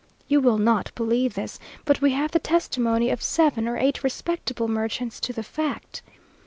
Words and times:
You 0.27 0.41
will 0.41 0.57
not 0.57 0.91
believe 0.95 1.35
this; 1.35 1.59
but 1.85 2.01
we 2.01 2.09
have 2.13 2.31
the 2.31 2.39
testimony 2.39 3.11
of 3.11 3.21
seven 3.21 3.67
or 3.67 3.77
eight 3.77 4.03
respectable 4.03 4.67
merchants 4.67 5.19
to 5.19 5.31
the 5.31 5.43
fact. 5.43 6.01